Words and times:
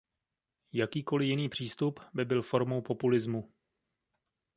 Jakýkoli 0.73 1.25
jiný 1.25 1.49
přístup 1.49 1.99
by 2.13 2.25
byl 2.25 2.41
formou 2.41 2.81
populismu. 2.81 3.53